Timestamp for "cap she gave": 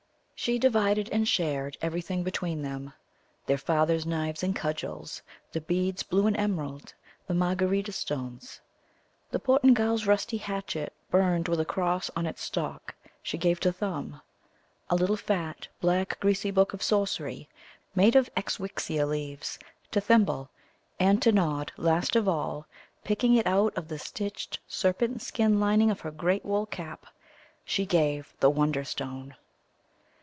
26.65-28.33